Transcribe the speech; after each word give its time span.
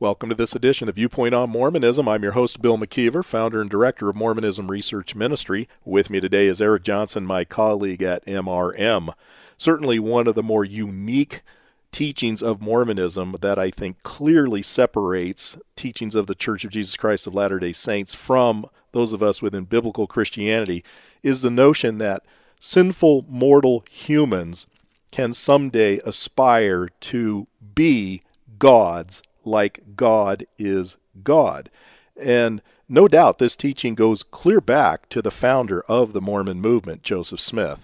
Welcome 0.00 0.30
to 0.30 0.34
this 0.34 0.54
edition 0.54 0.88
of 0.88 0.94
Viewpoint 0.94 1.34
on 1.34 1.50
Mormonism. 1.50 2.08
I'm 2.08 2.22
your 2.22 2.32
host, 2.32 2.62
Bill 2.62 2.78
McKeever, 2.78 3.22
founder 3.22 3.60
and 3.60 3.68
director 3.68 4.08
of 4.08 4.16
Mormonism 4.16 4.70
Research 4.70 5.14
Ministry. 5.14 5.68
With 5.84 6.08
me 6.08 6.20
today 6.20 6.46
is 6.46 6.62
Eric 6.62 6.84
Johnson, 6.84 7.26
my 7.26 7.44
colleague 7.44 8.02
at 8.02 8.24
MRM. 8.24 9.12
Certainly 9.58 9.98
one 9.98 10.26
of 10.26 10.34
the 10.34 10.42
more 10.42 10.64
unique 10.64 11.42
teachings 11.92 12.42
of 12.42 12.62
Mormonism 12.62 13.36
that 13.42 13.58
I 13.58 13.70
think 13.70 14.02
clearly 14.02 14.62
separates 14.62 15.58
teachings 15.76 16.14
of 16.14 16.26
the 16.26 16.34
Church 16.34 16.64
of 16.64 16.70
Jesus 16.70 16.96
Christ 16.96 17.26
of 17.26 17.34
Latter 17.34 17.58
day 17.58 17.74
Saints 17.74 18.14
from 18.14 18.64
those 18.92 19.12
of 19.12 19.22
us 19.22 19.42
within 19.42 19.64
biblical 19.64 20.06
Christianity 20.06 20.82
is 21.22 21.42
the 21.42 21.50
notion 21.50 21.98
that 21.98 22.22
sinful 22.58 23.26
mortal 23.28 23.84
humans 23.90 24.66
can 25.10 25.34
someday 25.34 25.98
aspire 26.06 26.88
to 27.00 27.48
be 27.74 28.22
gods 28.58 29.20
like 29.44 29.96
God 29.96 30.46
is 30.58 30.96
God. 31.22 31.70
And 32.20 32.62
no 32.88 33.08
doubt 33.08 33.38
this 33.38 33.56
teaching 33.56 33.94
goes 33.94 34.22
clear 34.22 34.60
back 34.60 35.08
to 35.10 35.22
the 35.22 35.30
founder 35.30 35.82
of 35.82 36.12
the 36.12 36.20
Mormon 36.20 36.60
movement, 36.60 37.02
Joseph 37.02 37.40
Smith. 37.40 37.80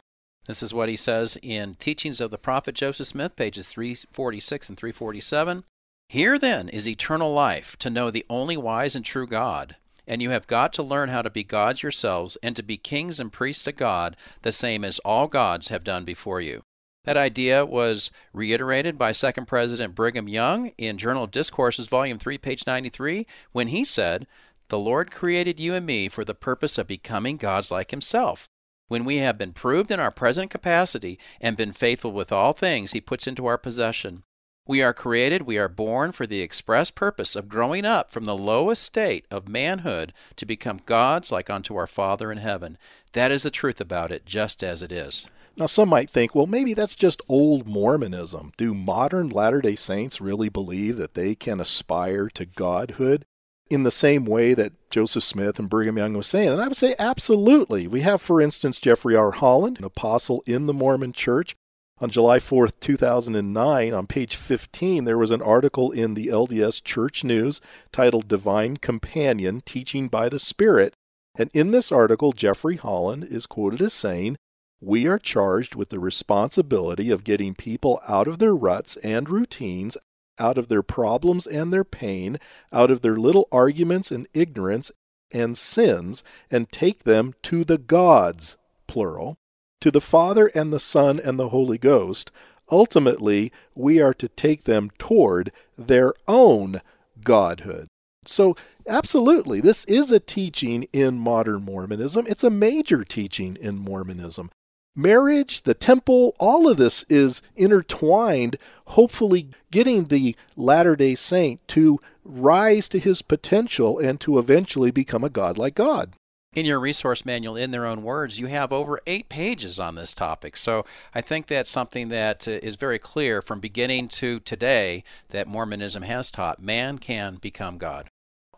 This 0.47 0.63
is 0.63 0.75
what 0.75 0.89
he 0.89 0.97
says 0.97 1.39
in 1.43 1.75
Teachings 1.75 2.21
of 2.21 2.31
the 2.31 2.39
Prophet 2.39 2.75
Joseph 2.75 3.07
Smith, 3.09 3.35
pages 3.37 3.69
346 3.69 4.69
and 4.69 4.79
347. 4.79 5.65
Here 6.09 6.39
then 6.39 6.69
is 6.69 6.87
eternal 6.87 7.33
life, 7.33 7.77
to 7.79 7.91
know 7.91 8.11
the 8.11 8.27
only 8.31 8.57
wise 8.57 8.95
and 8.95 9.05
true 9.05 9.27
God. 9.27 9.77
And 10.07 10.23
you 10.23 10.31
have 10.31 10.47
got 10.47 10.73
to 10.75 10.85
learn 10.85 11.09
how 11.09 11.23
to 11.23 11.31
be 11.31 11.43
gods 11.43 11.83
yourselves, 11.83 12.37
and 12.45 12.55
to 12.55 12.63
be 12.63 12.77
kings 12.77 13.19
and 13.19 13.33
priests 13.33 13.65
to 13.65 13.73
God, 13.73 14.17
the 14.43 14.53
same 14.53 14.85
as 14.85 15.01
all 15.01 15.27
gods 15.27 15.69
have 15.69 15.83
done 15.83 16.05
before 16.05 16.41
you. 16.41 16.63
That 17.07 17.17
idea 17.17 17.65
was 17.65 18.11
reiterated 18.33 18.99
by 18.99 19.13
Second 19.13 19.47
President 19.47 19.95
Brigham 19.95 20.27
Young 20.27 20.73
in 20.77 20.99
Journal 20.99 21.23
of 21.23 21.31
Discourses, 21.31 21.87
Volume 21.87 22.19
3, 22.19 22.37
page 22.37 22.67
93, 22.67 23.29
when 23.53 23.69
he 23.69 23.85
said, 23.85 24.27
The 24.69 24.79
Lord 24.79 25.13
created 25.13 25.61
you 25.61 25.73
and 25.73 25.87
me 25.87 26.09
for 26.09 26.25
the 26.25 26.35
purpose 26.35 26.79
of 26.79 26.89
becoming 26.89 27.37
gods 27.37 27.71
like 27.71 27.93
Himself. 27.93 28.49
When 28.89 29.05
we 29.05 29.19
have 29.19 29.39
been 29.39 29.53
proved 29.53 29.93
in 29.93 30.01
our 30.01 30.11
present 30.11 30.51
capacity 30.51 31.17
and 31.41 31.57
been 31.57 31.71
faithful 31.73 32.11
with 32.11 32.33
all 32.33 32.53
things 32.53 32.91
He 32.91 33.01
puts 33.01 33.29
into 33.29 33.47
our 33.47 33.57
possession, 33.57 34.25
we 34.67 34.83
are 34.83 34.93
created, 34.93 35.43
we 35.43 35.59
are 35.59 35.69
born 35.69 36.11
for 36.11 36.27
the 36.27 36.43
express 36.43 36.91
purpose 36.91 37.37
of 37.37 37.49
growing 37.49 37.85
up 37.85 38.11
from 38.11 38.25
the 38.25 38.37
lowest 38.37 38.83
state 38.83 39.27
of 39.31 39.47
manhood 39.47 40.13
to 40.35 40.45
become 40.45 40.81
gods 40.85 41.31
like 41.31 41.49
unto 41.49 41.77
our 41.77 41.87
Father 41.87 42.33
in 42.33 42.39
heaven. 42.39 42.77
That 43.13 43.31
is 43.31 43.45
the 43.45 43.51
truth 43.53 43.81
about 43.81 44.11
it, 44.11 44.27
just 44.27 44.65
as 44.65 44.83
it 44.83 44.91
is. 44.91 45.29
Now, 45.59 45.67
some 45.67 45.89
might 45.89 46.11
think, 46.11 46.35
well, 46.35 46.47
maybe 46.47 46.75
that's 46.75 46.95
just 46.95 47.23
old 47.29 47.67
Mormonism. 47.67 48.53
Do 48.59 48.75
modern 48.75 49.31
Latter 49.31 49.63
day 49.63 49.75
Saints 49.75 50.21
really 50.21 50.51
believe 50.51 50.99
that 50.99 51.15
they 51.15 51.35
can 51.35 51.61
aspire 51.61 52.29
to 52.35 52.45
godhood 52.45 53.25
in 53.71 53.83
the 53.83 53.91
same 53.91 54.27
way 54.27 54.53
that 54.53 54.75
Joseph 54.91 55.25
Smith 55.25 55.59
and 55.59 55.71
Brigham 55.71 55.97
Young 55.97 56.13
was 56.13 56.27
saying? 56.27 56.51
And 56.51 56.61
I 56.61 56.69
would 56.69 56.77
say, 56.77 56.95
absolutely. 56.99 57.87
We 57.87 58.03
have, 58.03 58.21
for 58.21 58.43
instance, 58.43 58.79
Jeffrey 58.79 59.17
R. 59.17 59.31
Holland, 59.31 59.79
an 59.79 59.85
apostle 59.85 60.43
in 60.47 60.67
the 60.67 60.75
Mormon 60.75 61.15
church. 61.15 61.57
On 61.99 62.11
July 62.11 62.39
4th, 62.39 62.79
2009, 62.81 63.95
on 63.95 64.07
page 64.07 64.37
15, 64.37 65.05
there 65.05 65.17
was 65.17 65.31
an 65.31 65.41
article 65.41 65.91
in 65.91 66.13
the 66.13 66.27
LDS 66.27 66.85
Church 66.85 67.25
News 67.25 67.63
titled 67.91 68.29
Divine 68.29 68.77
Companion 68.77 69.63
Teaching 69.63 70.09
by 70.09 70.29
the 70.29 70.39
Spirit. 70.39 70.93
And 71.39 71.49
in 71.55 71.71
this 71.71 71.91
article, 71.91 72.33
Jeffrey 72.33 72.77
Holland 72.77 73.25
is 73.25 73.47
quoted 73.47 73.81
as 73.81 73.95
saying, 73.95 74.37
we 74.81 75.07
are 75.07 75.19
charged 75.19 75.75
with 75.75 75.89
the 75.89 75.99
responsibility 75.99 77.11
of 77.11 77.25
getting 77.25 77.55
people 77.55 78.01
out 78.07 78.29
of 78.29 78.39
their 78.39 78.55
ruts 78.55 78.97
and 78.97 79.29
routines, 79.29 79.97
out 80.39 80.59
of 80.59 80.69
their 80.69 80.83
problems 80.83 81.47
and 81.47 81.73
their 81.73 81.85
pain, 81.85 82.39
out 82.73 82.91
of 82.91 83.01
their 83.01 83.17
little 83.17 83.49
arguments 83.51 84.11
and 84.11 84.29
ignorance 84.35 84.93
and 85.33 85.57
sins, 85.57 86.23
and 86.51 86.71
take 86.71 87.05
them 87.05 87.35
to 87.43 87.65
the 87.65 87.79
gods, 87.79 88.57
plural, 88.87 89.37
to 89.81 89.91
the 89.91 90.01
Father 90.01 90.51
and 90.55 90.73
the 90.73 90.81
Son 90.81 91.19
and 91.19 91.39
the 91.39 91.49
Holy 91.49 91.79
Ghost. 91.79 92.31
Ultimately, 92.71 93.53
we 93.75 94.01
are 94.01 94.15
to 94.15 94.29
take 94.29 94.65
them 94.65 94.91
toward 94.99 95.53
their 95.79 96.13
own 96.29 96.83
godhood. 97.25 97.89
So, 98.27 98.57
absolutely, 98.87 99.61
this 99.61 99.85
is 99.87 100.13
a 100.13 100.21
teaching 100.21 100.87
in 100.93 101.19
modern 101.19 101.63
Mormonism. 101.63 102.27
It's 102.29 102.45
a 102.45 102.51
major 102.51 103.05
teaching 103.05 103.57
in 103.57 103.79
Mormonism 103.79 104.51
marriage, 104.97 105.63
the 105.63 105.75
temple, 105.75 106.35
all 106.41 106.69
of 106.69 106.79
this 106.79 107.05
is 107.09 107.43
intertwined, 107.55 108.57
hopefully 108.87 109.51
getting 109.71 110.05
the 110.05 110.35
Latter 110.57 110.97
day 110.97 111.15
Saint 111.15 111.67
to 111.69 112.01
rise 112.25 112.89
to 112.89 112.99
his 112.99 113.23
potential 113.23 113.99
and 113.99 114.21
to 114.21 114.39
eventually 114.39 114.91
become 114.91 115.23
a 115.23 115.31
God 115.31 115.59
like 115.59 115.75
God. 115.75 116.13
In 116.55 116.65
your 116.65 116.81
resource 116.81 117.27
manual, 117.27 117.55
in 117.55 117.71
their 117.71 117.85
own 117.85 118.03
words, 118.03 118.41
you 118.41 118.47
have 118.47 118.73
over 118.73 118.99
eight 119.07 119.29
pages 119.29 119.79
on 119.79 119.95
this 119.95 120.15
topic. 120.15 120.57
So 120.57 120.87
I 121.15 121.21
think 121.21 121.47
that's 121.47 121.69
something 121.69 122.09
that 122.09 122.49
uh, 122.49 122.59
very 122.81 122.99
clear 122.99 123.43
from 123.43 123.61
beginning 123.61 124.09
to 124.09 124.41
today 124.41 125.05
that 125.29 125.47
Mormonism 125.47 126.03
has 126.03 126.31
taught 126.31 126.63
man 126.63 126.97
can 126.97 127.35
become 127.35 127.77
God 127.77 128.09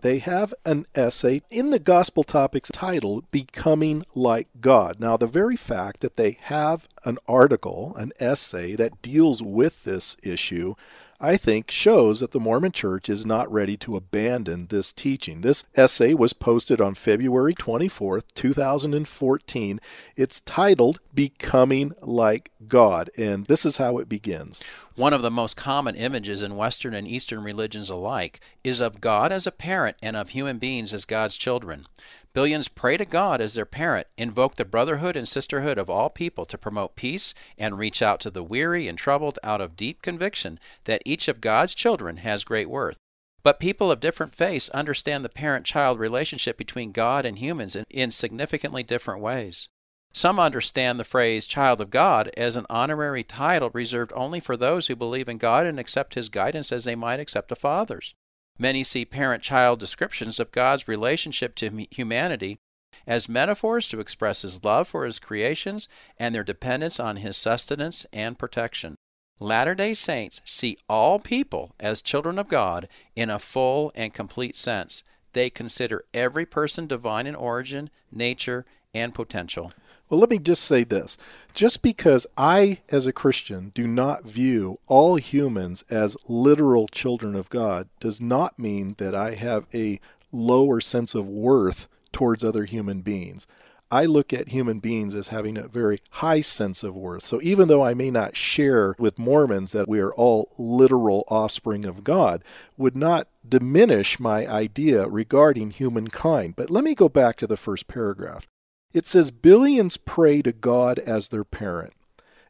they 0.01 0.19
have 0.19 0.55
an 0.65 0.87
essay 0.95 1.43
in 1.51 1.71
the 1.71 1.79
gospel 1.79 2.23
topics 2.23 2.71
titled 2.73 3.31
Becoming 3.31 4.05
Like 4.15 4.49
God. 4.61 5.01
Now, 5.01 5.17
the 5.17 5.27
very 5.27 5.57
fact 5.57 6.01
that 6.01 6.17
they 6.17 6.39
have 6.43 6.89
an 7.05 7.19
article, 7.27 7.95
an 7.97 8.13
essay 8.21 8.77
that 8.77 9.03
deals 9.03 9.43
with 9.43 9.85
this 9.85 10.17
issue, 10.23 10.75
I 11.21 11.37
think 11.37 11.73
shows 11.73 12.21
that 12.21 12.31
the 12.31 12.39
Mormon 12.39 12.71
Church 12.71 13.09
is 13.09 13.27
not 13.27 13.51
ready 13.51 13.77
to 13.79 13.97
abandon 13.97 14.69
this 14.69 14.93
teaching. 14.93 15.41
This 15.41 15.65
essay 15.75 16.15
was 16.15 16.33
posted 16.33 16.81
on 16.81 16.95
February 16.95 17.55
24th, 17.55 18.23
2014. 18.37 19.81
It's 20.15 20.41
titled 20.43 21.01
Becoming 21.13 21.93
Like 22.01 22.53
God, 22.69 23.11
and 23.19 23.47
this 23.47 23.67
is 23.67 23.79
how 23.79 23.99
it 23.99 24.09
begins. 24.09 24.63
One 24.95 25.13
of 25.13 25.23
the 25.23 25.31
most 25.31 25.57
common 25.57 25.97
images 25.97 26.41
in 26.41 26.55
Western 26.55 26.95
and 26.95 27.09
Eastern 27.09 27.43
religions 27.43 27.91
alike 27.91 28.39
is 28.63 28.81
of 28.81 29.01
God 29.01 29.33
as 29.33 29.45
a 29.45 29.51
parent 29.51 29.97
and 30.01 30.17
of 30.17 30.29
human 30.29 30.59
beings 30.59 30.95
as 30.95 31.05
God's 31.05 31.37
children. 31.37 31.87
Billions 32.35 32.69
pray 32.69 32.97
to 32.97 33.05
God 33.05 33.41
as 33.41 33.55
their 33.55 33.65
parent, 33.65 34.07
invoke 34.17 34.57
the 34.57 34.65
brotherhood 34.65 35.17
and 35.17 35.27
sisterhood 35.27 35.79
of 35.79 35.89
all 35.89 36.11
people 36.11 36.45
to 36.47 36.59
promote 36.59 36.95
peace, 36.95 37.35
and 37.57 37.79
reach 37.79 38.03
out 38.03 38.21
to 38.21 38.31
the 38.31 38.45
weary 38.45 38.87
and 38.87 38.99
troubled 38.99 39.39
out 39.43 39.61
of 39.61 39.77
deep 39.77 40.03
conviction 40.03 40.61
that 40.85 41.03
each 41.05 41.27
of 41.27 41.41
God's 41.41 41.75
children 41.75 42.19
has 42.19 42.45
great 42.45 42.69
worth. 42.69 42.99
But 43.43 43.61
people 43.61 43.91
of 43.91 44.01
different 44.01 44.35
faiths 44.35 44.69
understand 44.71 45.25
the 45.25 45.31
parent 45.31 45.65
child 45.65 45.99
relationship 45.99 46.57
between 46.57 46.93
God 46.93 47.25
and 47.25 47.39
humans 47.39 47.75
in, 47.75 47.85
in, 47.89 48.11
significantly 48.11 48.83
different 48.83 49.23
ways. 49.23 49.69
Some 50.13 50.39
understand 50.39 50.99
the 50.99 51.05
phrase 51.05 51.47
child 51.47 51.81
of 51.81 51.91
God 51.91 52.31
as 52.37 52.57
an 52.57 52.67
honorary 52.69 53.25
title 53.25 53.71
reserved 53.73 54.13
only 54.15 54.41
for 54.41 54.57
those 54.57 54.89
who 54.89 54.97
believe 54.97 55.29
in 55.29 55.39
God 55.39 55.67
and 55.67 55.79
accept 55.79 56.15
His 56.15 56.29
guidance 56.29 56.73
as 56.73 56.85
they 56.85 56.95
might 56.95 57.21
accept 57.21 57.53
a 57.53 57.57
father's. 57.57 58.15
Many 58.59 58.83
see 58.83 59.05
parent 59.05 59.43
child 59.43 59.79
descriptions 59.79 60.41
of 60.41 60.51
God's 60.53 60.89
relationship 60.89 61.55
to 61.57 61.87
humanity 61.91 62.59
as 63.07 63.29
metaphors 63.29 63.89
to 63.89 64.01
express 64.01 64.43
his 64.43 64.65
love 64.65 64.89
for 64.89 65.05
his 65.05 65.19
creations 65.19 65.89
and 66.19 66.35
their 66.35 66.45
dependence 66.45 66.99
on 66.99 67.17
his 67.17 67.37
sustenance 67.37 68.05
and 68.13 68.39
protection. 68.39 68.97
Latter 69.41 69.77
day 69.77 69.95
Saints 69.95 70.41
see 70.45 70.77
all 70.89 71.21
people 71.21 71.75
as 71.79 72.03
children 72.03 72.39
of 72.39 72.49
God 72.49 72.89
in 73.15 73.31
a 73.31 73.39
full 73.39 73.93
and 73.95 74.13
complete 74.13 74.57
sense. 74.57 75.05
They 75.33 75.49
consider 75.49 76.05
every 76.13 76.45
person 76.45 76.89
divine 76.89 77.27
in 77.27 77.37
origin, 77.37 77.91
nature, 78.11 78.67
and 78.93 79.15
potential. 79.15 79.73
Well, 80.09 80.21
let 80.21 80.31
me 80.31 80.39
just 80.39 80.65
say 80.65 80.85
this. 80.85 81.19
Just 81.55 81.83
because 81.83 82.27
I, 82.37 82.81
as 82.91 83.07
a 83.07 83.13
Christian, 83.13 83.73
do 83.75 83.87
not 83.87 84.25
view 84.25 84.79
all 84.87 85.17
humans 85.17 85.85
as 85.91 86.17
literal 86.29 86.89
children 86.89 87.35
of 87.35 87.51
God 87.51 87.89
does 88.01 88.21
not 88.21 88.59
mean 88.59 88.95
that 88.99 89.15
I 89.15 89.35
have 89.35 89.67
a 89.75 90.01
lower 90.33 90.81
sense 90.81 91.15
of 91.15 91.29
worth 91.29 91.87
towards 92.11 92.43
other 92.43 92.65
human 92.65 93.03
beings. 93.03 93.47
I 93.91 94.05
look 94.05 94.35
at 94.35 94.49
human 94.49 94.81
beings 94.81 95.15
as 95.15 95.29
having 95.29 95.57
a 95.57 95.67
very 95.67 95.99
high 96.11 96.43
sense 96.43 96.83
of 96.83 96.95
worth. 96.95 97.25
So 97.25 97.41
even 97.43 97.69
though 97.69 97.83
I 97.83 97.95
may 97.95 98.11
not 98.11 98.37
share 98.37 98.95
with 98.99 99.19
Mormons 99.19 99.73
that 99.73 99.89
we 99.89 100.01
are 100.01 100.13
all 100.13 100.53
literal 100.59 101.25
offspring 101.29 101.87
of 101.87 102.05
God, 102.05 102.45
would 102.77 102.97
not 102.97 103.29
diminish 103.47 104.21
my 104.21 104.47
idea 104.47 105.07
regarding 105.09 105.71
humankind. 105.71 106.55
But 106.57 106.71
let 106.71 106.85
me 106.85 106.95
go 106.95 107.09
back 107.09 107.37
to 107.37 107.47
the 107.47 107.57
first 107.57 107.89
paragraph. 107.89 108.47
It 108.93 109.07
says 109.07 109.31
billions 109.31 109.97
pray 109.97 110.43
to 110.43 110.53
God 110.53 110.99
as 110.99 111.29
their 111.29 111.45
parent. 111.45 111.93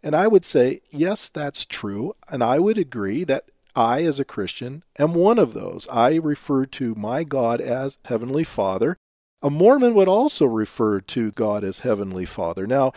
And 0.02 0.14
I 0.14 0.28
would 0.28 0.44
say, 0.44 0.80
yes, 0.90 1.28
that's 1.28 1.64
true. 1.64 2.14
And 2.28 2.42
I 2.42 2.58
would 2.58 2.78
agree 2.78 3.24
that 3.24 3.50
I, 3.74 4.04
as 4.04 4.18
a 4.20 4.24
Christian, 4.24 4.82
am 4.98 5.14
one 5.14 5.38
of 5.38 5.54
those. 5.54 5.88
I 5.88 6.16
refer 6.16 6.66
to 6.66 6.94
my 6.94 7.24
God 7.24 7.60
as 7.60 7.98
Heavenly 8.04 8.44
Father. 8.44 8.96
A 9.42 9.50
Mormon 9.50 9.94
would 9.94 10.08
also 10.08 10.46
refer 10.46 11.00
to 11.00 11.30
God 11.32 11.62
as 11.62 11.80
Heavenly 11.80 12.24
Father. 12.24 12.66
Now, 12.66 12.92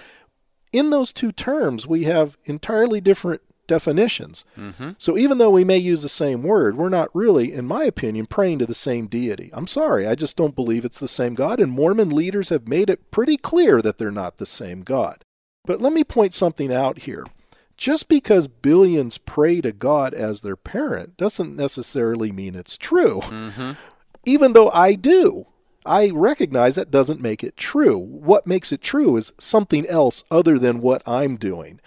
in 0.71 0.89
those 0.89 1.11
two 1.13 1.31
terms, 1.31 1.85
we 1.85 2.05
have 2.05 2.37
entirely 2.45 3.01
different 3.01 3.41
definitions. 3.67 4.45
Mm-hmm. 4.57 4.91
So 4.97 5.17
even 5.17 5.37
though 5.37 5.49
we 5.49 5.63
may 5.63 5.77
use 5.77 6.01
the 6.01 6.09
same 6.09 6.43
word, 6.43 6.77
we're 6.77 6.89
not 6.89 7.15
really, 7.15 7.53
in 7.53 7.65
my 7.65 7.83
opinion, 7.83 8.25
praying 8.25 8.59
to 8.59 8.65
the 8.65 8.75
same 8.75 9.07
deity. 9.07 9.49
I'm 9.53 9.67
sorry, 9.67 10.07
I 10.07 10.15
just 10.15 10.37
don't 10.37 10.55
believe 10.55 10.85
it's 10.85 10.99
the 10.99 11.07
same 11.07 11.35
God, 11.35 11.59
and 11.59 11.71
Mormon 11.71 12.09
leaders 12.09 12.49
have 12.49 12.67
made 12.67 12.89
it 12.89 13.11
pretty 13.11 13.37
clear 13.37 13.81
that 13.81 13.97
they're 13.97 14.11
not 14.11 14.37
the 14.37 14.45
same 14.45 14.81
God. 14.81 15.23
But 15.65 15.81
let 15.81 15.93
me 15.93 16.03
point 16.03 16.33
something 16.33 16.73
out 16.73 16.99
here. 16.99 17.25
Just 17.77 18.09
because 18.09 18.47
billions 18.47 19.17
pray 19.17 19.61
to 19.61 19.71
God 19.71 20.13
as 20.13 20.41
their 20.41 20.55
parent 20.55 21.17
doesn't 21.17 21.55
necessarily 21.55 22.31
mean 22.31 22.53
it's 22.53 22.77
true. 22.77 23.21
Mm-hmm. 23.21 23.71
Even 24.25 24.53
though 24.53 24.69
I 24.71 24.93
do. 24.93 25.47
I 25.83 26.11
recognize 26.11 26.75
that 26.75 26.91
doesn't 26.91 27.21
make 27.21 27.43
it 27.43 27.57
true. 27.57 27.97
What 27.97 28.45
makes 28.45 28.71
it 28.71 28.81
true 28.81 29.17
is 29.17 29.33
something 29.39 29.87
else 29.87 30.23
other 30.29 30.59
than 30.59 30.79
what 30.79 31.01
I'm 31.07 31.37
doing. 31.37 31.79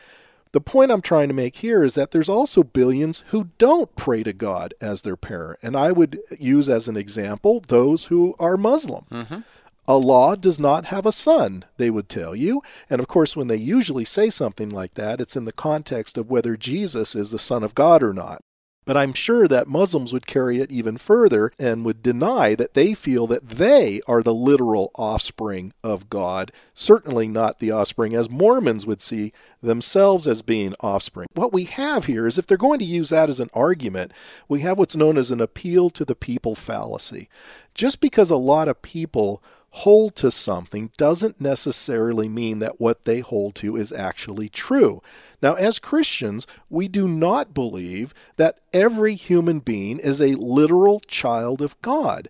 The 0.54 0.60
point 0.60 0.92
I'm 0.92 1.02
trying 1.02 1.26
to 1.26 1.34
make 1.34 1.56
here 1.56 1.82
is 1.82 1.96
that 1.96 2.12
there's 2.12 2.28
also 2.28 2.62
billions 2.62 3.24
who 3.30 3.48
don't 3.58 3.96
pray 3.96 4.22
to 4.22 4.32
God 4.32 4.72
as 4.80 5.02
their 5.02 5.16
parent. 5.16 5.58
And 5.64 5.76
I 5.76 5.90
would 5.90 6.20
use 6.38 6.68
as 6.68 6.86
an 6.86 6.96
example 6.96 7.58
those 7.58 8.04
who 8.04 8.36
are 8.38 8.56
Muslim. 8.56 9.04
Mm-hmm. 9.10 9.40
Allah 9.88 10.36
does 10.36 10.60
not 10.60 10.84
have 10.86 11.06
a 11.06 11.10
son, 11.10 11.64
they 11.76 11.90
would 11.90 12.08
tell 12.08 12.36
you. 12.36 12.62
And 12.88 13.00
of 13.00 13.08
course, 13.08 13.34
when 13.34 13.48
they 13.48 13.56
usually 13.56 14.04
say 14.04 14.30
something 14.30 14.70
like 14.70 14.94
that, 14.94 15.20
it's 15.20 15.34
in 15.34 15.44
the 15.44 15.50
context 15.50 16.16
of 16.16 16.30
whether 16.30 16.56
Jesus 16.56 17.16
is 17.16 17.32
the 17.32 17.38
Son 17.40 17.64
of 17.64 17.74
God 17.74 18.00
or 18.00 18.14
not. 18.14 18.40
But 18.84 18.96
I'm 18.96 19.12
sure 19.12 19.48
that 19.48 19.68
Muslims 19.68 20.12
would 20.12 20.26
carry 20.26 20.60
it 20.60 20.70
even 20.70 20.98
further 20.98 21.52
and 21.58 21.84
would 21.84 22.02
deny 22.02 22.54
that 22.54 22.74
they 22.74 22.94
feel 22.94 23.26
that 23.28 23.48
they 23.48 24.00
are 24.06 24.22
the 24.22 24.34
literal 24.34 24.90
offspring 24.94 25.72
of 25.82 26.10
God, 26.10 26.52
certainly 26.74 27.26
not 27.26 27.60
the 27.60 27.70
offspring 27.70 28.14
as 28.14 28.28
Mormons 28.28 28.86
would 28.86 29.00
see 29.00 29.32
themselves 29.62 30.26
as 30.26 30.42
being 30.42 30.74
offspring. 30.80 31.28
What 31.34 31.52
we 31.52 31.64
have 31.64 32.04
here 32.04 32.26
is 32.26 32.36
if 32.36 32.46
they're 32.46 32.58
going 32.58 32.78
to 32.80 32.84
use 32.84 33.10
that 33.10 33.28
as 33.28 33.40
an 33.40 33.50
argument, 33.54 34.12
we 34.48 34.60
have 34.60 34.78
what's 34.78 34.96
known 34.96 35.16
as 35.16 35.30
an 35.30 35.40
appeal 35.40 35.90
to 35.90 36.04
the 36.04 36.14
people 36.14 36.54
fallacy. 36.54 37.28
Just 37.74 38.00
because 38.00 38.30
a 38.30 38.36
lot 38.36 38.68
of 38.68 38.82
people 38.82 39.42
hold 39.78 40.14
to 40.14 40.30
something 40.30 40.88
doesn't 40.96 41.40
necessarily 41.40 42.28
mean 42.28 42.60
that 42.60 42.80
what 42.80 43.04
they 43.04 43.18
hold 43.18 43.56
to 43.56 43.76
is 43.76 43.92
actually 43.92 44.48
true. 44.48 45.02
Now, 45.42 45.54
as 45.54 45.80
Christians, 45.80 46.46
we 46.70 46.86
do 46.86 47.08
not 47.08 47.52
believe 47.52 48.14
that 48.36 48.60
every 48.72 49.16
human 49.16 49.58
being 49.58 49.98
is 49.98 50.22
a 50.22 50.36
literal 50.36 51.00
child 51.00 51.60
of 51.60 51.80
God. 51.82 52.28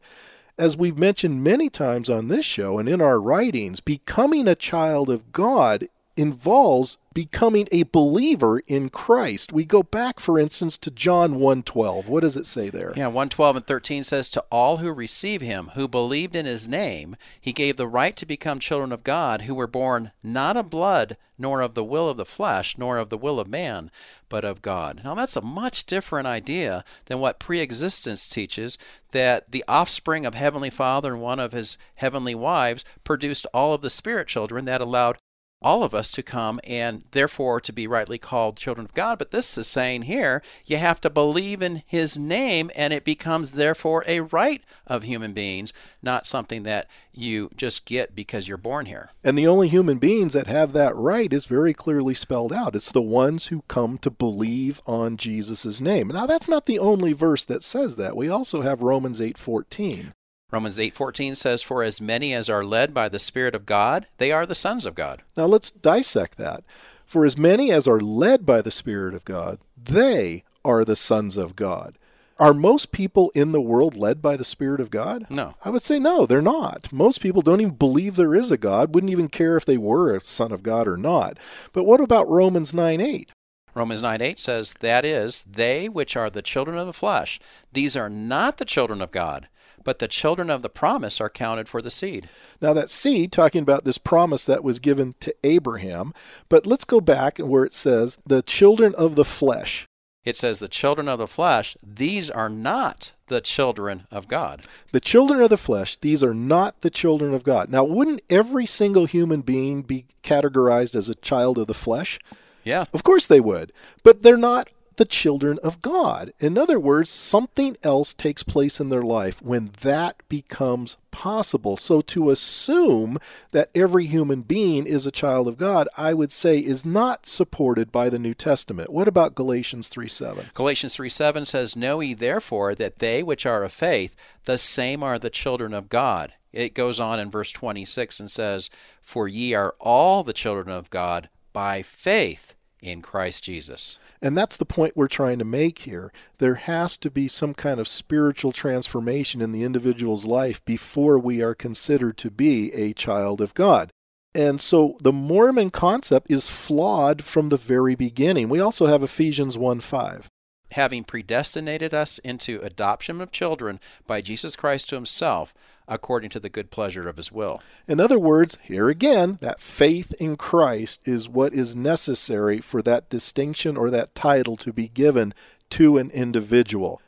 As 0.57 0.79
we've 0.79 0.97
mentioned 0.97 1.45
many 1.45 1.69
times 1.69 2.09
on 2.09 2.29
this 2.29 2.47
show 2.47 2.79
and 2.79 2.89
in 2.89 3.03
our 3.03 3.21
writings, 3.21 3.81
becoming 3.81 4.49
a 4.49 4.55
child 4.55 5.11
of 5.11 5.31
God 5.31 5.89
involves 6.17 6.99
becoming 7.15 7.69
a 7.71 7.85
believer 7.85 8.59
in 8.67 8.89
Christ. 8.89 9.53
We 9.53 9.65
go 9.65 9.83
back 9.83 10.19
for 10.19 10.39
instance 10.39 10.77
to 10.79 10.91
John 10.91 11.37
1:12. 11.37 12.09
What 12.09 12.21
does 12.21 12.37
it 12.37 12.47
say 12.47 12.69
there? 12.71 12.93
Yeah, 12.97 13.07
1:12 13.07 13.57
and 13.57 13.67
13 13.67 14.05
says 14.05 14.29
to 14.31 14.45
all 14.51 14.79
who 14.79 14.93
receive 14.93 15.41
him 15.41 15.71
who 15.75 15.87
believed 15.87 16.35
in 16.35 16.45
his 16.45 16.69
name, 16.69 17.17
he 17.41 17.53
gave 17.53 17.77
the 17.77 17.87
right 17.87 18.17
to 18.17 18.27
become 18.27 18.59
children 18.59 18.93
of 18.93 19.05
God 19.05 19.43
who 19.43 19.55
were 19.55 19.69
born 19.69 20.11
not 20.23 20.57
of 20.57 20.69
blood 20.69 21.17
nor 21.39 21.61
of 21.61 21.75
the 21.75 21.85
will 21.85 22.09
of 22.09 22.17
the 22.17 22.25
flesh 22.25 22.77
nor 22.79 22.99
of 22.99 23.09
the 23.09 23.19
will 23.19 23.41
of 23.41 23.49
man, 23.49 23.91
but 24.29 24.45
of 24.45 24.63
God. 24.63 25.01
Now 25.05 25.15
that's 25.15 25.37
a 25.37 25.41
much 25.41 25.85
different 25.85 26.27
idea 26.27 26.85
than 27.07 27.21
what 27.21 27.39
preexistence 27.39 28.29
teaches 28.29 28.79
that 29.13 29.51
the 29.51 29.65
offspring 29.69 30.27
of 30.27 30.35
heavenly 30.35 30.71
Father 30.71 31.13
and 31.13 31.23
one 31.23 31.39
of 31.39 31.53
his 31.53 31.79
heavenly 31.97 32.35
wives 32.35 32.85
produced 33.05 33.47
all 33.55 33.75
of 33.75 33.83
the 33.83 33.91
spirit 33.91 34.27
children 34.27 34.65
that 34.65 34.81
allowed 34.81 35.19
all 35.65 35.83
of 35.83 35.95
us 35.95 36.11
to 36.11 36.23
come 36.23 36.61
and 36.65 37.03
therefore 37.13 37.59
to 37.59 37.73
be 37.73 37.87
rightly 37.87 38.19
called 38.19 38.57
children 38.57 38.85
of 38.85 38.93
God. 38.93 39.19
But 39.19 39.31
this 39.31 39.57
is 39.57 39.67
saying 39.67 40.03
here 40.03 40.43
you 40.67 40.77
have 40.77 41.01
to 41.01 41.11
believe 41.11 41.63
in 41.63 41.83
his 41.87 42.19
name 42.19 42.71
and 42.77 42.93
it 42.93 43.03
becomes 43.03 43.53
therefore 43.53 44.05
a 44.07 44.21
right 44.21 44.63
of 44.87 45.03
human 45.03 45.33
beings, 45.33 45.73
not 46.03 46.27
something 46.27 46.65
that 46.65 46.87
you 47.15 47.51
just 47.57 47.87
get 47.87 48.15
because 48.15 48.47
you're 48.47 48.59
born 48.59 48.85
here. 48.85 49.11
And 49.25 49.39
the 49.39 49.47
only 49.47 49.69
human 49.69 49.97
beings 49.97 50.35
that 50.35 50.49
have 50.49 50.75
that 50.75 50.95
right 50.95 51.33
is 51.33 51.47
very 51.47 51.73
clearly 51.73 52.13
spelled 52.13 52.53
out. 52.53 52.77
It's 52.77 52.93
the 52.93 53.01
ones 53.01 53.47
who 53.47 53.63
come 53.67 53.97
to 53.99 54.11
believe 54.11 54.83
on 54.87 55.17
Jesus' 55.17 55.81
name. 55.81 56.09
Now 56.09 56.27
that's 56.27 56.49
not 56.49 56.67
the 56.67 56.79
only 56.79 57.15
verse 57.15 57.47
that 57.47 57.63
says 57.63 57.97
that. 57.97 58.17
We 58.17 58.29
also 58.29 58.61
have 58.61 58.83
Romans 58.83 59.19
8:14. 59.19 60.13
Romans 60.55 60.79
8:14 60.79 61.35
says 61.35 61.63
for 61.63 61.83
as 61.83 62.01
many 62.01 62.33
as 62.33 62.49
are 62.49 62.65
led 62.65 62.95
by 62.95 63.09
the 63.09 63.19
spirit 63.19 63.57
of 63.57 63.67
God 63.67 64.07
they 64.19 64.31
are 64.31 64.47
the 64.47 64.55
sons 64.55 64.87
of 64.87 64.95
God. 64.95 65.23
Now 65.37 65.47
let's 65.47 65.73
dissect 65.73 66.39
that. 66.39 66.63
For 67.05 67.27
as 67.27 67.37
many 67.37 67.73
as 67.73 67.89
are 67.89 68.01
led 68.01 68.47
by 68.47 68.63
the 68.63 68.71
spirit 68.71 69.15
of 69.15 69.25
God 69.25 69.59
they 69.77 70.45
are 70.65 70.85
the 70.85 70.97
sons 70.97 71.37
of 71.37 71.57
God. 71.57 71.99
Are 72.39 72.55
most 72.55 72.93
people 72.93 73.31
in 73.35 73.53
the 73.53 73.61
world 73.61 73.97
led 73.97 74.21
by 74.21 74.37
the 74.37 74.45
Spirit 74.45 74.81
of 74.81 74.91
God? 74.91 75.27
No. 75.31 75.55
I 75.65 75.71
would 75.71 75.83
say 75.83 76.01
no, 76.01 76.27
they're 76.27 76.43
not. 76.43 76.93
Most 76.93 77.21
people 77.21 77.43
don't 77.43 77.61
even 77.61 77.75
believe 77.75 78.17
there 78.17 78.35
is 78.35 78.51
a 78.51 78.57
God, 78.57 78.93
wouldn't 78.93 79.13
even 79.13 79.29
care 79.29 79.57
if 79.57 79.65
they 79.65 79.77
were 79.77 80.15
a 80.15 80.21
son 80.21 80.51
of 80.51 80.65
God 80.65 80.89
or 80.89 80.97
not. 80.97 81.39
But 81.73 81.85
what 81.85 82.01
about 82.01 82.29
Romans 82.29 82.75
9 82.75 83.01
8? 83.01 83.31
Romans 83.75 84.03
9 84.03 84.21
8 84.21 84.39
says, 84.41 84.75
That 84.81 85.05
is, 85.05 85.45
they 85.45 85.89
which 85.89 86.17
are 86.17 86.31
the 86.31 86.43
children 86.43 86.77
of 86.77 86.89
the 86.89 86.93
flesh, 86.93 87.39
these 87.73 87.97
are 87.97 88.11
not 88.11 88.57
the 88.57 88.65
children 88.65 89.01
of 89.01 89.13
God, 89.13 89.49
but 89.85 89.99
the 89.99 90.09
children 90.09 90.51
of 90.51 90.63
the 90.63 90.69
promise 90.69 91.21
are 91.21 91.31
counted 91.31 91.69
for 91.69 91.81
the 91.81 91.91
seed. 91.91 92.29
Now, 92.61 92.73
that 92.73 92.91
seed, 92.91 93.31
talking 93.31 93.63
about 93.63 93.85
this 93.85 93.99
promise 93.99 94.45
that 94.47 94.65
was 94.65 94.81
given 94.81 95.15
to 95.21 95.35
Abraham, 95.45 96.13
but 96.49 96.67
let's 96.67 96.85
go 96.85 97.01
back 97.01 97.39
where 97.39 97.65
it 97.65 97.75
says, 97.75 98.19
the 98.27 98.43
children 98.43 98.95
of 98.97 99.15
the 99.15 99.25
flesh. 99.25 99.87
It 100.25 100.39
says, 100.39 100.59
the 100.59 100.69
children 100.69 101.07
of 101.07 101.19
the 101.19 101.29
flesh, 101.29 101.77
these 101.83 102.31
are 102.31 102.49
not 102.49 103.13
the 103.27 103.43
children 103.43 104.07
of 104.11 104.27
God. 104.27 104.67
The 104.91 105.01
children 105.01 105.43
of 105.43 105.51
the 105.51 105.59
flesh, 105.59 105.97
these 105.97 106.23
are 106.23 106.33
not 106.33 106.81
the 106.81 106.89
children 106.89 107.35
of 107.35 107.45
God. 107.45 107.69
Now, 107.69 107.85
wouldn't 107.85 108.23
every 108.31 108.65
single 108.65 109.05
human 109.05 109.43
being 109.43 109.83
be 109.83 110.07
categorized 110.23 110.97
as 110.97 111.11
a 111.11 111.15
child 111.15 111.59
of 111.59 111.67
the 111.67 111.75
flesh? 111.75 112.19
Yeah. 112.65 112.87
Of 112.95 113.03
course 113.05 113.27
they 113.27 113.41
would. 113.41 113.71
But 114.03 114.23
they're 114.23 114.39
not 114.39 114.71
the 114.97 115.05
children 115.05 115.59
of 115.63 115.83
God. 115.83 116.33
In 116.41 116.57
other 116.57 116.79
words, 116.79 117.11
something 117.11 117.77
else 117.83 118.13
takes 118.13 118.43
place 118.43 118.81
in 118.81 118.89
their 118.89 119.03
life 119.03 119.43
when 119.43 119.71
that 119.83 120.17
becomes 120.29 120.97
possible. 121.11 121.77
So 121.77 122.01
to 122.01 122.31
assume 122.31 123.19
that 123.53 123.71
every 123.75 124.07
human 124.07 124.43
being 124.43 124.87
is 124.87 125.07
a 125.07 125.13
child 125.13 125.47
of 125.49 125.57
God, 125.57 125.89
I 125.97 126.13
would 126.15 126.33
say 126.33 126.59
is 126.59 126.85
not 126.85 127.27
supported 127.27 127.93
by 127.93 128.09
the 128.11 128.19
New 128.19 128.35
Testament. 128.35 128.91
What 128.91 129.09
about 129.09 129.35
Galatians 129.35 129.89
3 129.89 130.09
7? 130.09 130.51
Galatians 130.55 130.95
3 130.95 131.09
7 131.09 131.47
says, 131.47 131.77
Know 131.77 132.01
ye 132.01 132.15
therefore 132.15 132.75
that 132.75 132.99
they 132.99 133.23
which 133.23 133.47
are 133.47 133.65
of 133.65 133.73
faith, 133.73 134.17
the 134.45 134.59
same 134.59 135.03
are 135.03 135.19
the 135.19 135.31
children 135.31 135.73
of 135.73 135.89
God. 135.89 136.35
It 136.53 136.75
goes 136.75 137.01
on 137.01 137.19
in 137.19 137.31
verse 137.31 137.51
26 137.51 138.21
and 138.21 138.31
says, 138.31 138.71
For 139.03 139.27
ye 139.27 139.55
are 139.55 139.75
all 139.81 140.23
the 140.23 140.33
children 140.33 140.69
of 140.69 140.91
God 140.91 141.29
by 141.53 141.83
faith 141.83 142.54
in 142.85 143.03
Christ 143.03 143.45
Jesus. 143.45 143.99
And 144.23 144.37
that's 144.37 144.57
the 144.57 144.65
point 144.65 144.97
we're 144.97 145.09
trying 145.09 145.39
to 145.39 145.45
make 145.45 145.81
here. 145.81 146.13
There 146.39 146.55
has 146.55 146.97
to 146.99 147.11
be 147.11 147.29
some 147.29 147.55
kind 147.55 147.81
of 147.81 147.89
spiritual 147.89 148.53
transformation 148.53 149.41
in 149.41 149.53
the 149.53 149.63
individual's 149.63 150.25
life 150.25 150.65
before 150.65 151.19
we 151.19 151.43
are 151.43 151.55
considered 151.55 152.17
to 152.19 152.31
be 152.31 152.73
a 152.73 152.93
child 152.93 153.41
of 153.41 153.55
God. 153.55 153.91
And 154.35 154.61
so 154.61 154.97
the 155.01 155.13
Mormon 155.13 155.71
concept 155.71 156.31
is 156.31 156.49
flawed 156.49 157.23
from 157.23 157.49
the 157.49 157.57
very 157.57 157.95
beginning. 157.95 158.49
We 158.49 158.61
also 158.61 158.87
have 158.87 159.03
Ephesians 159.03 159.57
1 159.57 159.81
5 159.81 160.29
having 160.75 161.05
predestinated 161.05 161.95
us 161.95 162.19
into 162.19 162.61
adoption 162.61 163.21
of 163.21 163.31
children 163.31 163.79
by 164.09 164.21
Jesus 164.21 164.57
Christ 164.57 164.89
to 164.89 164.97
himself, 164.97 165.55
according 165.87 166.31
to 166.31 166.41
the 166.41 166.49
good 166.49 166.71
pleasure 166.71 167.09
of 167.09 167.17
his 167.17 167.31
will. 167.31 167.63
In 167.87 168.01
other 168.01 168.19
words, 168.19 168.57
here 168.63 168.89
again, 168.89 169.39
that 169.41 169.61
faith 169.61 170.13
in 170.21 170.37
Christ 170.37 171.07
is 171.07 171.29
what 171.29 171.53
is 171.53 171.77
necessary 171.77 172.61
for 172.61 172.83
that 172.83 173.11
distinction 173.11 173.77
or 173.77 173.91
that 173.91 174.15
title 174.15 174.57
to 174.57 174.73
be 174.73 174.89
given 174.89 175.35
to 175.71 175.99
an 175.99 176.11
individual. 176.11 177.03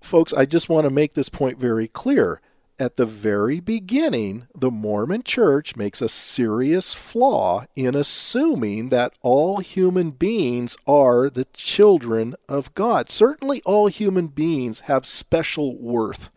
Folks, 0.00 0.32
I 0.32 0.44
just 0.44 0.68
want 0.68 0.84
to 0.84 0.90
make 0.90 1.14
this 1.14 1.28
point 1.28 1.58
very 1.58 1.88
clear. 1.88 2.40
at 2.78 2.96
the 2.96 3.06
very 3.06 3.60
beginning, 3.60 4.46
the 4.54 4.70
Mormon 4.70 5.22
church 5.22 5.76
makes 5.76 6.02
a 6.02 6.08
serious 6.08 6.92
flaw 6.92 7.64
in 7.76 7.94
assuming 7.94 8.88
that 8.88 9.12
all 9.22 9.58
human 9.58 10.10
beings 10.10 10.76
are 10.86 11.30
the 11.30 11.46
children 11.52 12.34
of 12.48 12.74
God. 12.74 13.10
Certainly, 13.10 13.62
all 13.64 13.86
human 13.86 14.26
beings 14.26 14.80
have 14.80 15.06
special 15.06 15.78
worth. 15.80 16.30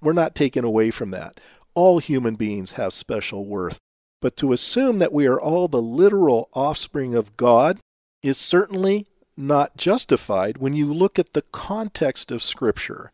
We're 0.00 0.12
not 0.12 0.34
taken 0.34 0.64
away 0.64 0.90
from 0.90 1.10
that. 1.10 1.40
All 1.74 1.98
human 1.98 2.34
beings 2.34 2.72
have 2.72 2.92
special 2.92 3.44
worth. 3.44 3.78
But 4.20 4.36
to 4.38 4.52
assume 4.52 4.98
that 4.98 5.12
we 5.12 5.26
are 5.26 5.40
all 5.40 5.68
the 5.68 5.80
literal 5.80 6.48
offspring 6.52 7.14
of 7.14 7.36
God 7.36 7.78
is 8.22 8.36
certainly 8.36 9.06
not 9.36 9.76
justified 9.76 10.58
when 10.58 10.74
you 10.74 10.92
look 10.92 11.18
at 11.18 11.32
the 11.32 11.42
context 11.52 12.30
of 12.30 12.42
Scripture. 12.42 13.12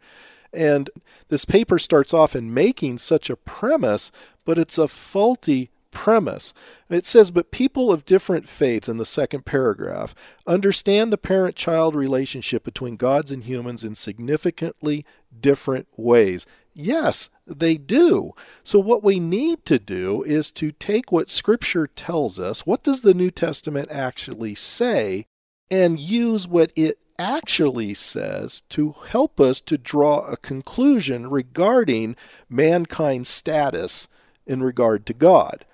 And 0.52 0.90
this 1.28 1.45
paper 1.45 1.78
starts 1.78 2.12
off 2.12 2.35
in 2.35 2.52
making 2.52 2.99
such 2.99 3.31
a 3.31 3.37
premise, 3.37 4.11
but 4.45 4.59
it's 4.59 4.78
a 4.78 4.88
faulty 4.88 5.71
premise. 5.90 6.52
It 6.90 7.07
says, 7.07 7.31
But 7.31 7.50
people 7.50 7.93
of 7.93 8.05
different 8.05 8.49
faiths 8.49 8.88
in 8.88 8.97
the 8.97 9.05
second 9.05 9.45
paragraph 9.45 10.14
understand 10.47 11.12
the 11.12 11.19
parent 11.19 11.57
child 11.57 11.95
relationship 11.95 12.64
between 12.64 12.97
gods 12.97 13.31
and 13.31 13.45
humans 13.45 13.85
in 13.85 13.95
significantly 13.95 15.05
different 15.40 15.88
ways. 15.97 16.47
Yes, 16.78 17.30
they 17.47 17.78
do. 17.78 18.35
So, 18.62 18.78
what 18.78 19.02
we 19.02 19.18
need 19.18 19.64
to 19.64 19.78
do 19.78 20.23
is 20.25 20.50
to 20.52 20.73
take 20.73 21.11
what 21.11 21.30
Scripture 21.30 21.87
tells 21.87 22.38
us, 22.38 22.66
what 22.66 22.83
does 22.83 23.00
the 23.00 23.14
New 23.14 23.30
Testament 23.30 23.88
actually 23.90 24.54
say, 24.54 25.25
and 25.71 25.99
use 25.99 26.47
what 26.47 26.73
it 26.76 26.99
actually 27.18 27.95
says 27.95 28.62
to 28.68 28.95
help 29.09 29.40
us 29.40 29.59
to 29.61 29.78
draw 29.78 30.21
a 30.21 30.37
conclusion 30.37 31.30
regarding 31.30 32.14
mankind's 32.50 33.30
status 33.30 34.06
in 34.47 34.62
regard 34.62 35.06
to 35.06 35.14
God. 35.14 35.64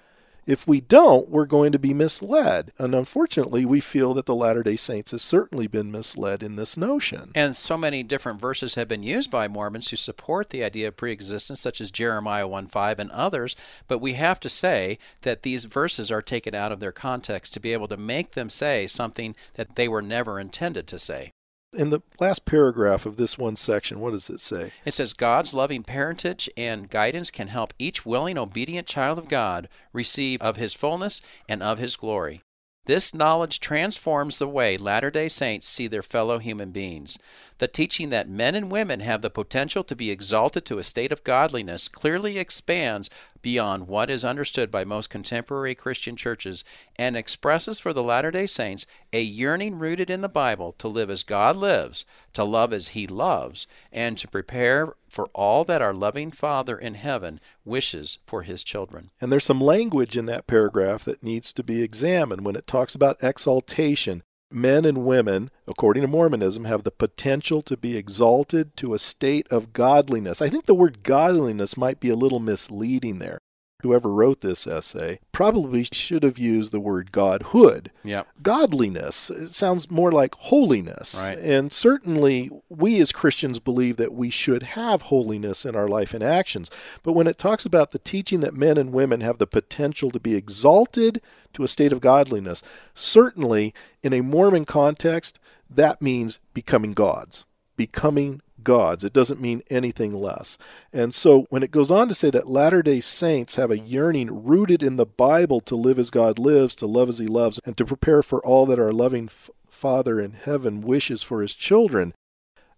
If 0.52 0.66
we 0.66 0.82
don't, 0.82 1.30
we're 1.30 1.47
going 1.47 1.73
to 1.73 1.78
be 1.78 1.94
misled. 1.94 2.73
And 2.76 2.94
unfortunately, 2.94 3.64
we 3.64 3.80
feel 3.80 4.12
that 4.12 4.26
the 4.26 4.35
Latter 4.35 4.62
day 4.62 4.76
Saints 4.76 5.12
have 5.12 5.23
certainly 5.23 5.66
been 5.66 5.90
misled 5.90 6.42
in 6.42 6.56
this 6.56 6.76
notion. 6.76 7.30
And 7.35 7.56
so 7.56 7.78
many 7.78 8.02
different 8.02 8.38
verses 8.38 8.75
have 8.75 8.87
been 8.87 9.02
used 9.02 9.30
by 9.30 9.49
Mormons 9.49 9.88
to 9.88 9.97
support 9.97 10.50
the 10.50 10.62
idea 10.62 10.88
of 10.88 10.97
preexistence, 10.99 11.59
such 11.59 11.80
as 11.80 11.90
Jeremiah 11.90 12.47
1 12.47 12.66
5 12.66 12.99
and 12.99 13.11
others. 13.12 13.56
But 13.88 14.00
we 14.00 14.12
have 14.12 14.40
to 14.40 14.50
say 14.50 14.99
that 15.23 15.42
these 15.42 15.64
verses 15.64 16.11
are 16.11 16.21
taken 16.21 16.54
out 16.54 16.71
of 16.71 16.80
their 16.80 16.92
context 16.92 17.54
to 17.54 17.61
be 17.61 17.73
able 17.73 17.88
to 17.88 17.97
make 17.97 18.32
them 18.32 18.50
say 18.50 18.87
something 18.87 19.35
that 19.54 19.76
they 19.76 19.88
were 19.88 20.02
never 20.02 20.38
intended 20.38 20.87
to 20.88 20.99
say 20.99 21.32
in 21.73 21.91
the 21.91 22.00
last 22.21 22.45
paragraph 22.45 23.07
of 23.07 23.17
this 23.17 23.38
one 23.38 23.57
section, 23.57 24.00
what 24.00 24.11
does 24.11 24.29
it 24.31 24.41
say? 24.41 24.73
It 24.85 24.95
says 24.95 25.14
God's 25.14 25.55
loving 25.55 25.83
parentage 25.83 26.49
and 26.57 26.91
guidance 26.91 27.31
can 27.31 27.49
help 27.49 27.73
each 27.79 28.05
willing, 28.05 28.38
obedient 28.38 28.87
child 28.87 29.19
of 29.19 29.29
God 29.29 29.69
receive 29.93 30.41
of 30.43 30.57
his 30.57 30.75
fullness 30.75 31.21
and 31.49 31.62
of 31.62 31.79
his 31.79 31.97
glory. 31.97 32.43
This 32.86 33.14
knowledge 33.14 33.60
transforms 33.60 34.38
the 34.38 34.48
way 34.48 34.76
Latter 34.76 35.10
day 35.10 35.28
Saints 35.28 35.68
see 35.68 35.86
their 35.86 36.02
fellow 36.02 36.40
human 36.40 36.72
beings. 36.72 37.16
The 37.58 37.68
teaching 37.68 38.08
that 38.08 38.28
men 38.28 38.56
and 38.56 38.72
women 38.72 38.98
have 38.98 39.22
the 39.22 39.30
potential 39.30 39.84
to 39.84 39.94
be 39.94 40.10
exalted 40.10 40.64
to 40.64 40.78
a 40.78 40.82
state 40.82 41.12
of 41.12 41.22
godliness 41.22 41.86
clearly 41.86 42.38
expands 42.38 43.08
beyond 43.40 43.86
what 43.86 44.10
is 44.10 44.24
understood 44.24 44.72
by 44.72 44.82
most 44.82 45.10
contemporary 45.10 45.76
Christian 45.76 46.16
churches 46.16 46.64
and 46.96 47.16
expresses 47.16 47.78
for 47.78 47.92
the 47.92 48.02
Latter 48.02 48.32
day 48.32 48.46
Saints 48.46 48.84
a 49.12 49.22
yearning 49.22 49.78
rooted 49.78 50.10
in 50.10 50.20
the 50.20 50.28
Bible 50.28 50.72
to 50.78 50.88
live 50.88 51.08
as 51.08 51.22
God 51.22 51.54
lives, 51.54 52.04
to 52.32 52.42
love 52.42 52.72
as 52.72 52.88
He 52.88 53.06
loves, 53.06 53.68
and 53.92 54.18
to 54.18 54.26
prepare 54.26 54.94
for 55.12 55.28
all 55.35 55.62
that 55.64 55.83
our 55.83 55.92
loving 55.92 56.33
Father 56.33 56.78
in 56.78 56.95
heaven 56.95 57.38
wishes 57.64 58.19
for 58.26 58.42
His 58.42 58.64
children. 58.64 59.04
And 59.21 59.31
there's 59.31 59.45
some 59.45 59.61
language 59.61 60.16
in 60.16 60.25
that 60.26 60.47
paragraph 60.47 61.04
that 61.04 61.23
needs 61.23 61.52
to 61.52 61.62
be 61.62 61.83
examined 61.83 62.45
when 62.47 62.57
it 62.57 62.66
talks 62.66 62.95
about 62.95 63.23
exaltation 63.23 64.23
men 64.50 64.85
and 64.85 65.04
women, 65.07 65.50
according 65.66 66.02
to 66.02 66.09
Mormonism, 66.09 66.64
have 66.64 66.83
the 66.83 66.90
potential 66.90 67.62
to 67.62 67.76
be 67.76 67.97
exalted 67.97 68.76
to 68.76 68.92
a 68.92 68.99
state 68.99 69.47
of 69.50 69.73
godliness. 69.73 70.42
I 70.42 70.50
think 70.50 70.66
the 70.66 70.75
word 70.75 71.02
godliness 71.02 71.76
might 71.76 72.00
be 72.00 72.11
a 72.11 72.16
little 72.16 72.40
misleading 72.40 73.19
there 73.19 73.38
whoever 73.82 74.12
wrote 74.12 74.40
this 74.40 74.66
essay, 74.66 75.20
probably 75.32 75.86
should 75.92 76.22
have 76.22 76.38
used 76.38 76.72
the 76.72 76.80
word 76.80 77.12
godhood. 77.12 77.90
Yep. 78.04 78.26
Godliness 78.42 79.30
it 79.30 79.48
sounds 79.48 79.90
more 79.90 80.12
like 80.12 80.34
holiness. 80.36 81.14
Right. 81.28 81.38
And 81.38 81.72
certainly 81.72 82.50
we 82.68 83.00
as 83.00 83.12
Christians 83.12 83.60
believe 83.60 83.96
that 83.96 84.14
we 84.14 84.30
should 84.30 84.62
have 84.62 85.02
holiness 85.02 85.64
in 85.64 85.76
our 85.76 85.88
life 85.88 86.14
and 86.14 86.22
actions. 86.22 86.70
But 87.02 87.12
when 87.12 87.26
it 87.26 87.38
talks 87.38 87.64
about 87.64 87.90
the 87.90 87.98
teaching 87.98 88.40
that 88.40 88.54
men 88.54 88.78
and 88.78 88.92
women 88.92 89.20
have 89.20 89.38
the 89.38 89.46
potential 89.46 90.10
to 90.10 90.20
be 90.20 90.34
exalted 90.34 91.20
to 91.52 91.64
a 91.64 91.68
state 91.68 91.92
of 91.92 92.00
godliness, 92.00 92.62
certainly 92.94 93.74
in 94.02 94.12
a 94.12 94.22
Mormon 94.22 94.64
context, 94.64 95.38
that 95.68 96.00
means 96.00 96.38
becoming 96.54 96.92
gods, 96.92 97.44
becoming 97.76 98.40
gods. 98.64 99.04
It 99.04 99.12
doesn't 99.12 99.40
mean 99.40 99.62
anything 99.71 100.12
less. 100.12 100.59
And 100.92 101.14
so 101.14 101.47
when 101.50 101.62
it 101.62 101.71
goes 101.71 101.90
on 101.90 102.09
to 102.09 102.14
say 102.14 102.31
that 102.31 102.49
Latter 102.49 102.83
day 102.83 103.00
Saints 103.00 103.57
have 103.57 103.71
a 103.71 103.78
yearning 103.78 104.45
rooted 104.45 104.83
in 104.83 104.97
the 104.97 105.07
Bible 105.07 105.61
to 105.62 105.76
live 105.76 105.99
as 105.99 106.11
God 106.11 106.38
lives, 106.38 106.75
to 106.76 106.87
love 106.87 107.09
as 107.09 107.19
He 107.19 107.26
loves, 107.26 107.61
and 107.64 107.76
to 107.76 107.85
prepare 107.85 108.23
for 108.23 108.45
all 108.45 108.66
that 108.66 108.78
our 108.78 108.92
loving 108.92 109.26
f- 109.26 109.50
Father 109.69 110.21
in 110.21 110.33
heaven 110.33 110.81
wishes 110.81 111.23
for 111.23 111.42
His 111.42 111.54
children, 111.54 112.14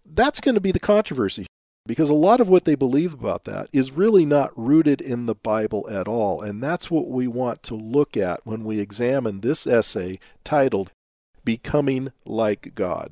that's 0.05 0.41
going 0.41 0.55
to 0.55 0.61
be 0.61 0.71
the 0.71 0.79
controversy. 0.79 1.47
Because 1.87 2.09
a 2.09 2.15
lot 2.15 2.41
of 2.41 2.49
what 2.49 2.65
they 2.65 2.73
believe 2.73 3.13
about 3.13 3.43
that 3.43 3.69
is 3.71 3.91
really 3.91 4.25
not 4.25 4.57
rooted 4.57 5.01
in 5.01 5.27
the 5.27 5.35
Bible 5.35 5.87
at 5.89 6.07
all. 6.07 6.41
And 6.41 6.61
that's 6.61 6.89
what 6.89 7.07
we 7.07 7.27
want 7.27 7.61
to 7.63 7.75
look 7.75 8.17
at 8.17 8.41
when 8.43 8.63
we 8.63 8.79
examine 8.79 9.41
this 9.41 9.67
essay 9.67 10.19
titled 10.43 10.91
Becoming 11.43 12.11
Like 12.25 12.73
God. 12.73 13.11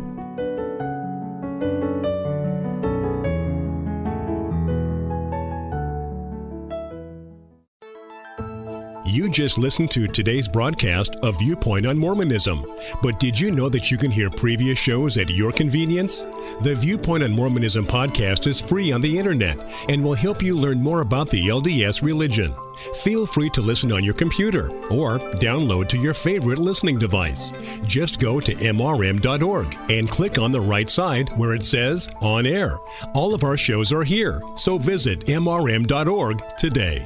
You 9.11 9.29
just 9.29 9.57
listened 9.57 9.91
to 9.91 10.07
today's 10.07 10.47
broadcast 10.47 11.17
of 11.17 11.37
Viewpoint 11.37 11.85
on 11.85 11.99
Mormonism. 11.99 12.65
But 13.03 13.19
did 13.19 13.37
you 13.37 13.51
know 13.51 13.67
that 13.67 13.91
you 13.91 13.97
can 13.97 14.09
hear 14.09 14.29
previous 14.29 14.79
shows 14.79 15.17
at 15.17 15.29
your 15.29 15.51
convenience? 15.51 16.21
The 16.61 16.75
Viewpoint 16.75 17.21
on 17.21 17.33
Mormonism 17.33 17.85
podcast 17.85 18.47
is 18.47 18.61
free 18.61 18.93
on 18.93 19.01
the 19.01 19.19
internet 19.19 19.59
and 19.89 20.01
will 20.01 20.13
help 20.13 20.41
you 20.41 20.55
learn 20.55 20.81
more 20.81 21.01
about 21.01 21.29
the 21.29 21.49
LDS 21.49 22.01
religion. 22.01 22.55
Feel 23.03 23.25
free 23.25 23.49
to 23.49 23.61
listen 23.61 23.91
on 23.91 24.05
your 24.05 24.13
computer 24.13 24.69
or 24.87 25.19
download 25.41 25.89
to 25.89 25.97
your 25.97 26.13
favorite 26.13 26.57
listening 26.57 26.97
device. 26.97 27.51
Just 27.83 28.17
go 28.17 28.39
to 28.39 28.55
mrm.org 28.55 29.77
and 29.89 30.09
click 30.09 30.37
on 30.37 30.53
the 30.53 30.61
right 30.61 30.89
side 30.89 31.27
where 31.37 31.53
it 31.53 31.65
says 31.65 32.07
On 32.21 32.45
Air. 32.45 32.79
All 33.13 33.35
of 33.35 33.43
our 33.43 33.57
shows 33.57 33.91
are 33.91 34.05
here, 34.05 34.41
so 34.55 34.77
visit 34.77 35.25
mrm.org 35.25 36.41
today. 36.57 37.05